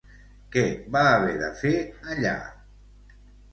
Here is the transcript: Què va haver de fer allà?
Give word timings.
Què 0.55 0.63
va 0.95 1.03
haver 1.09 1.35
de 1.43 1.51
fer 1.61 1.75
allà? 2.17 2.35